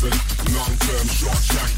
Long 0.00 0.76
term, 0.78 1.08
short 1.08 1.42
change. 1.42 1.77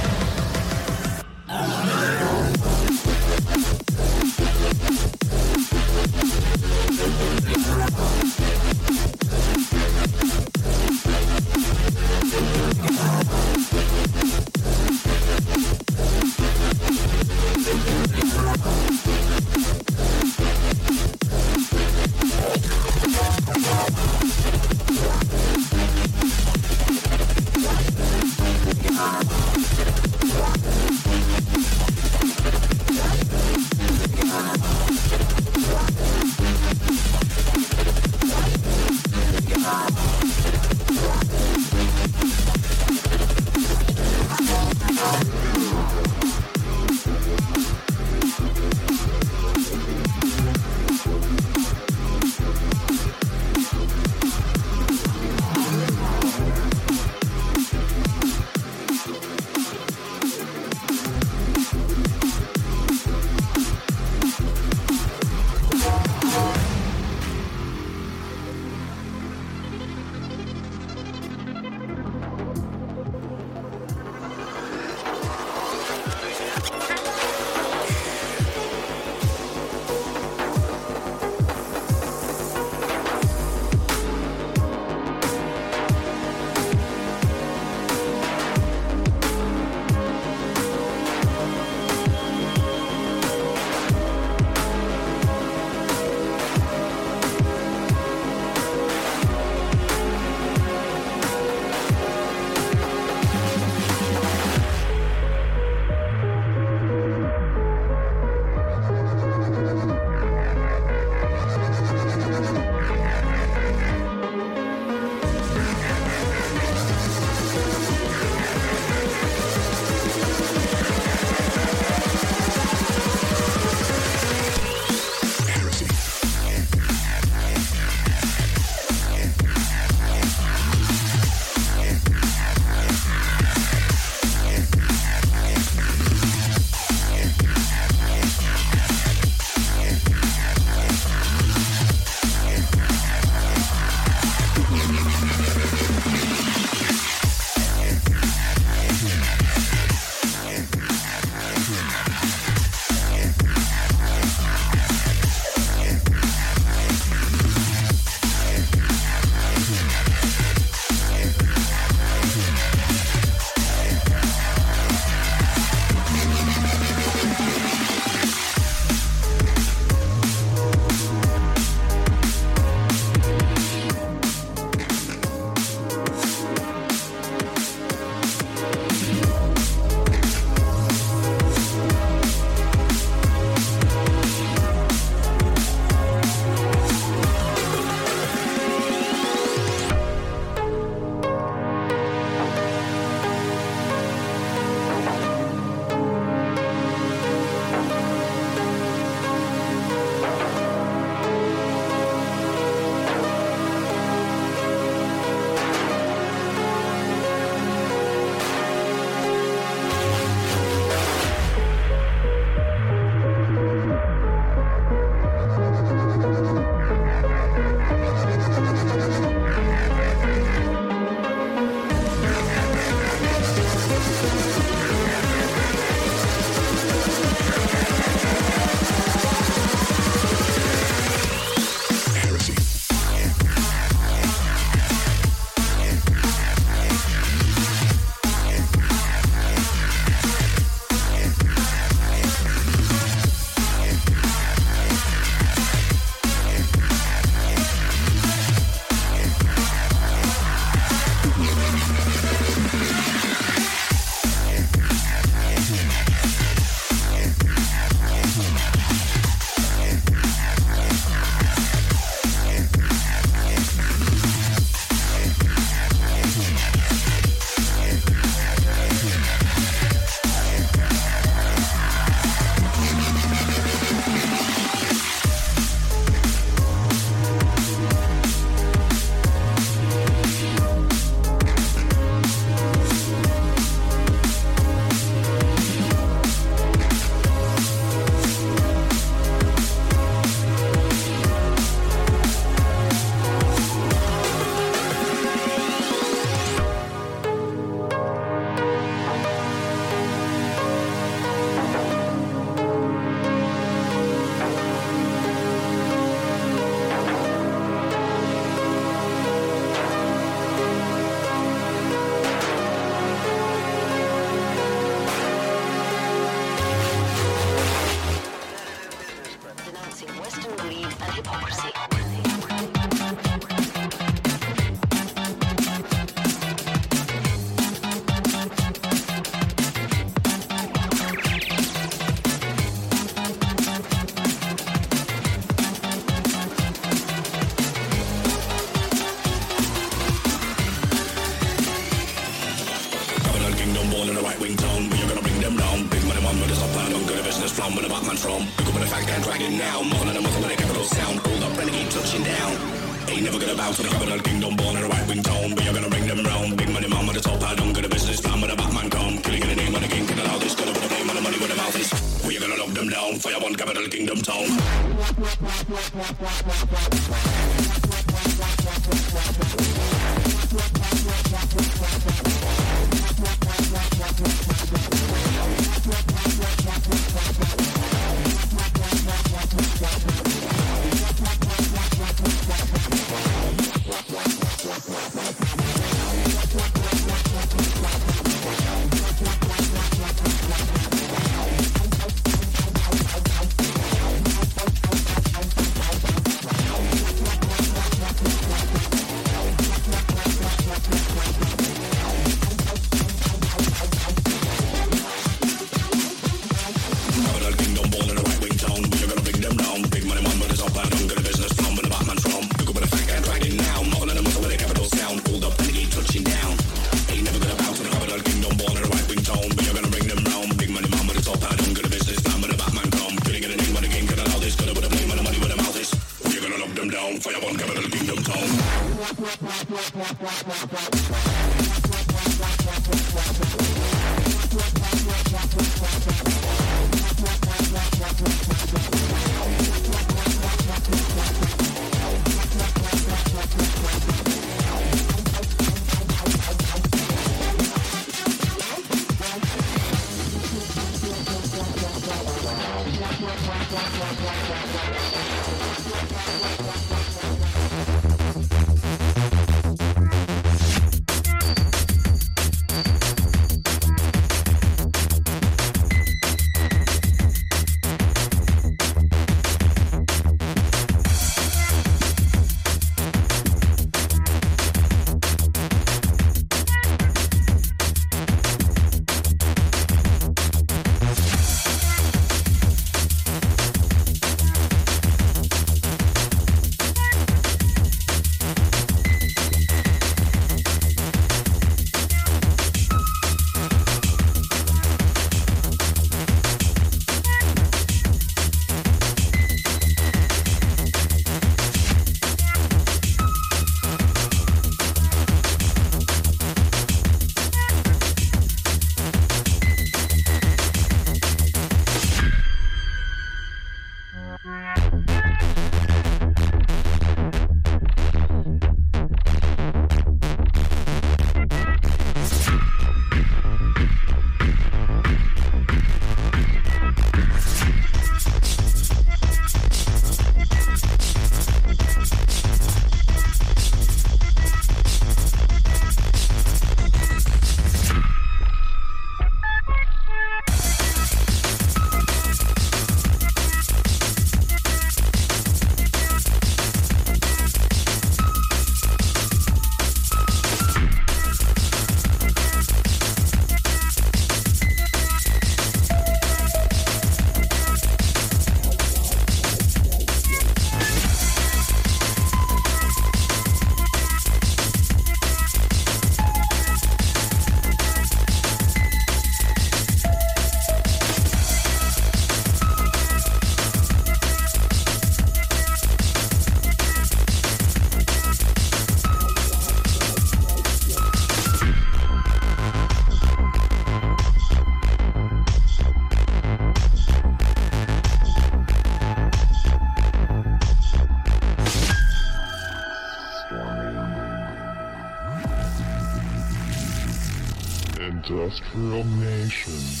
Nation. 598.81 600.00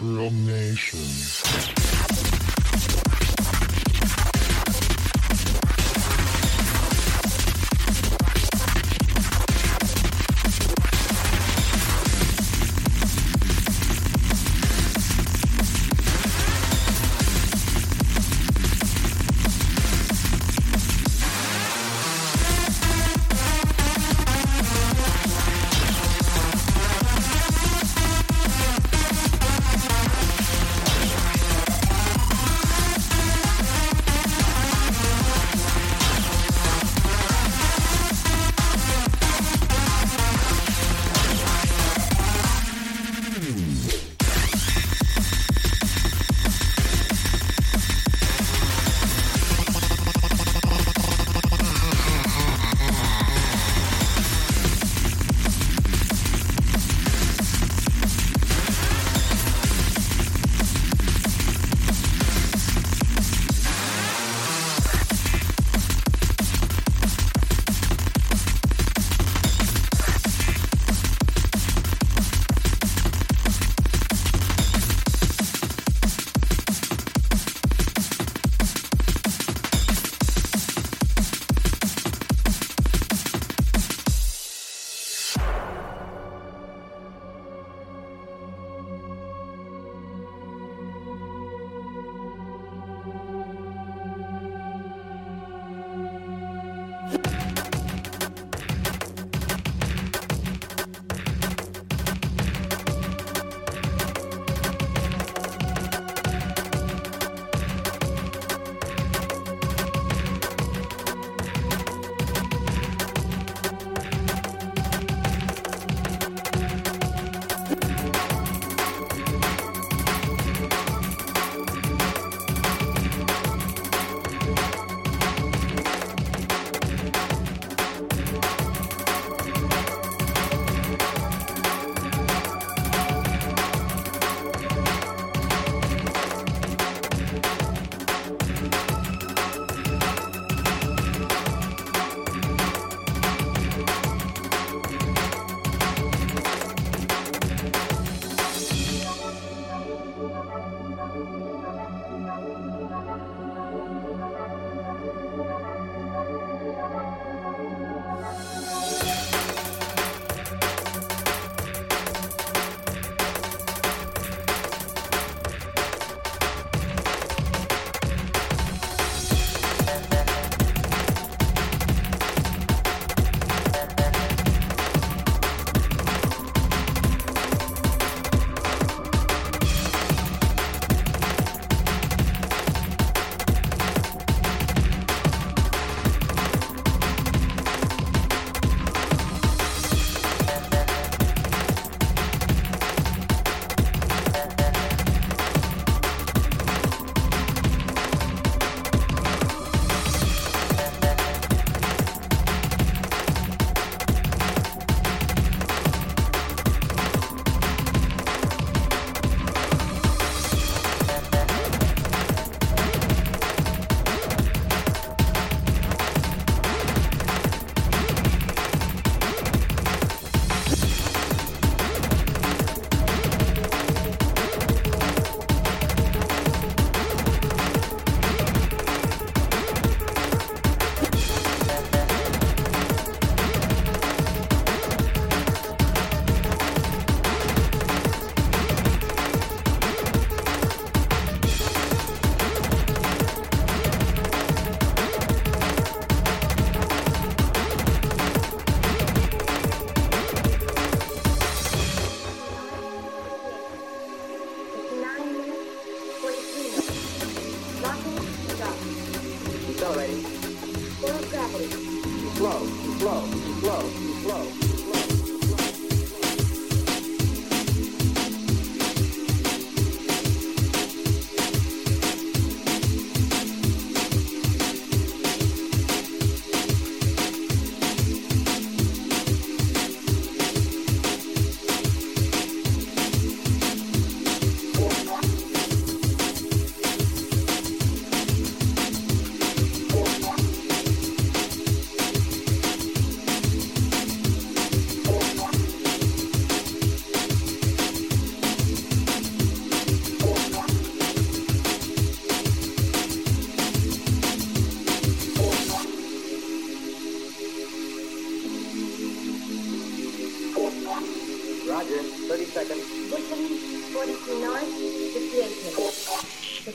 Industrial 0.00 0.30
Nation. 0.30 1.33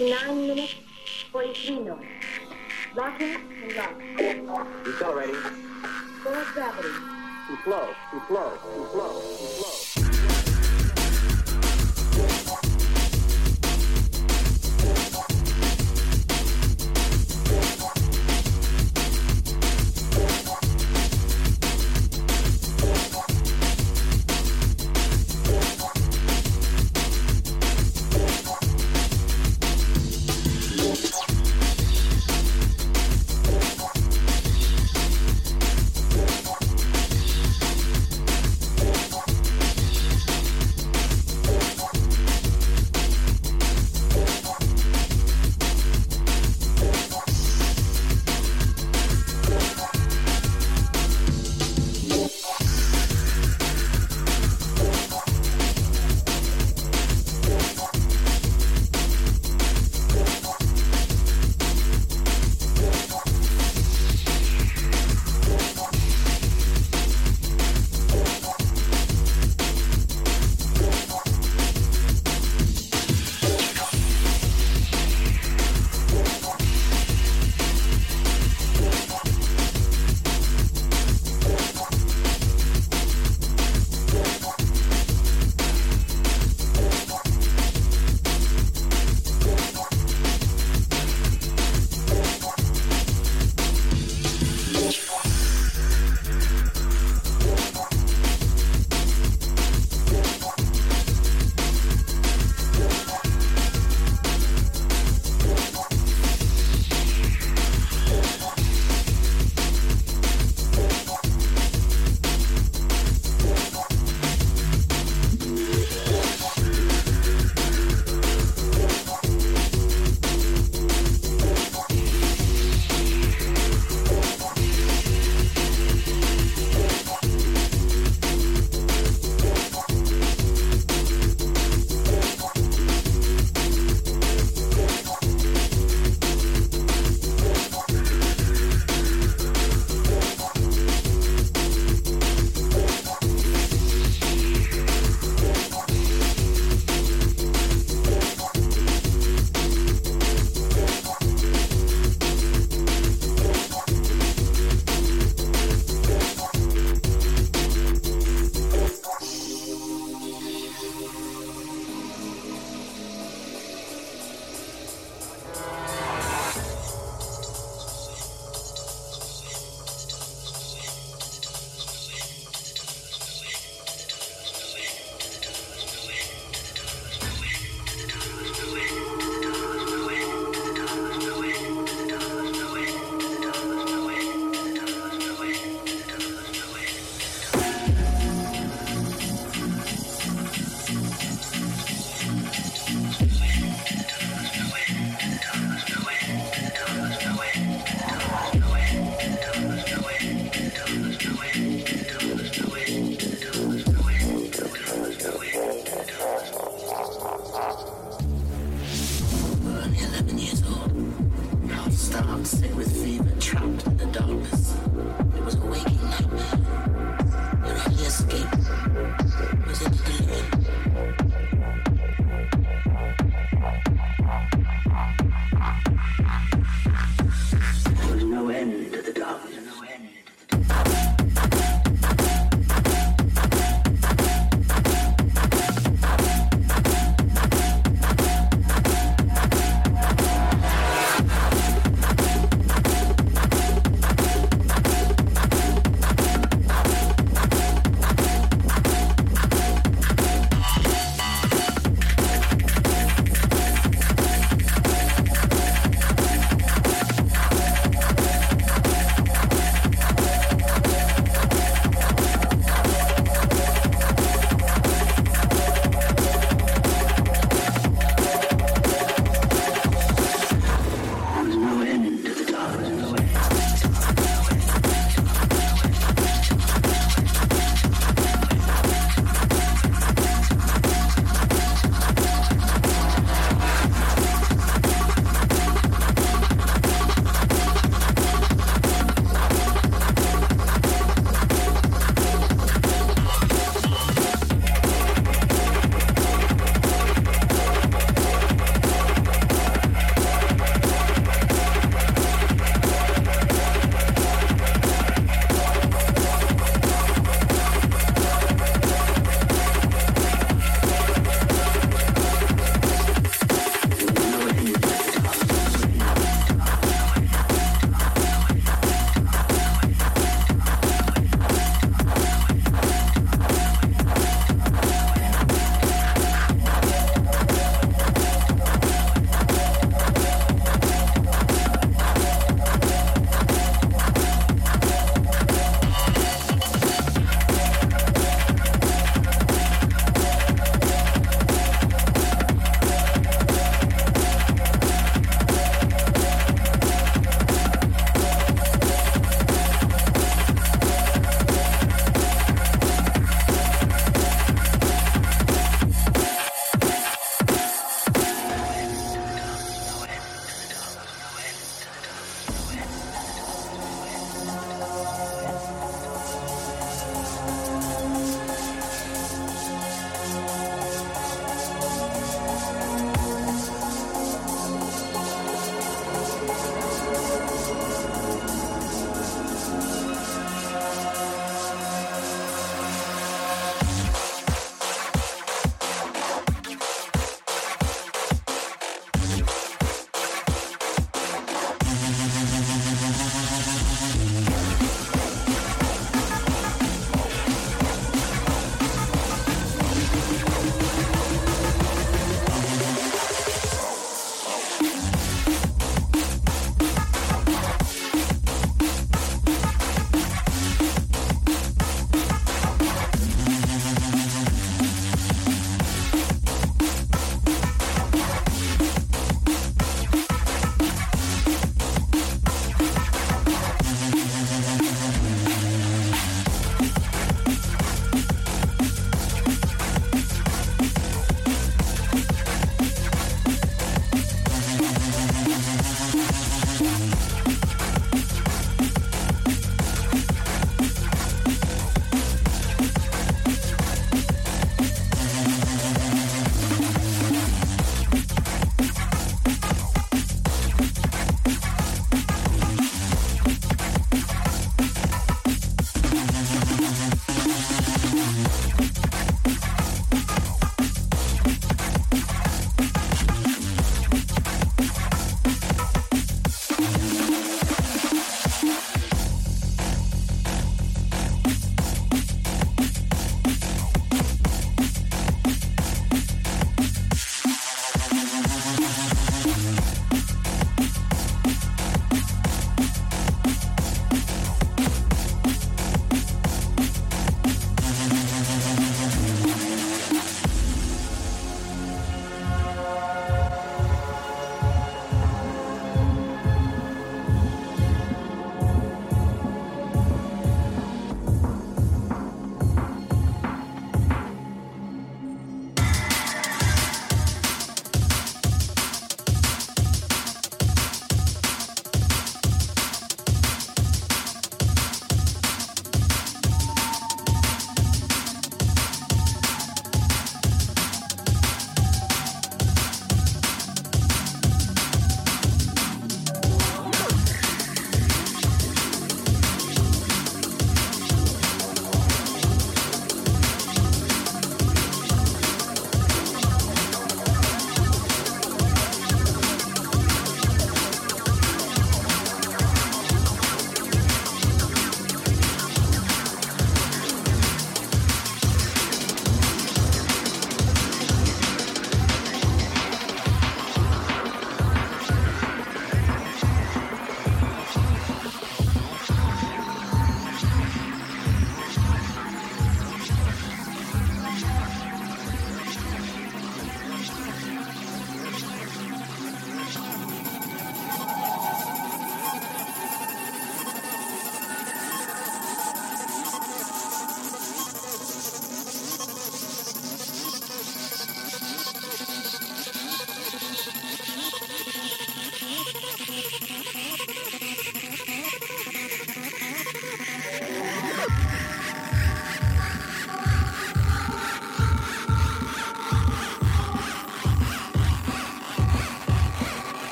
59 0.00 0.46
minutes, 0.48 0.74
43 1.30 1.80
north. 1.80 2.00
Locking 2.96 3.36
and 4.18 4.46
lock. 4.46 4.66
Decelerating. 4.82 5.34
Forward 5.34 6.46
gravity. 6.54 6.88
Too 7.46 7.58
slow. 7.64 7.86
Too 8.10 8.22
slow. 8.26 8.50
Too 8.74 8.86
slow. 8.92 9.09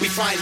We 0.00 0.06
find 0.06 0.38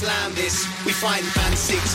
slam 0.00 0.34
this. 0.34 0.64
We 0.86 0.92
find 0.92 1.22
man 1.36 1.54
six 1.54 1.89